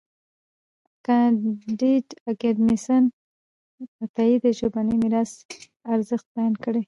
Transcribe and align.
کانديد 1.05 2.05
اکاډميسن 2.29 3.03
عطايي 4.03 4.35
د 4.43 4.45
ژبني 4.57 4.95
میراث 5.01 5.31
ارزښت 5.93 6.27
بیان 6.35 6.53
کړی 6.63 6.75
دی. 6.79 6.79